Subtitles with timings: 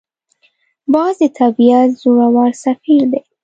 [0.93, 3.21] باز د طبیعت زړور سفیر دی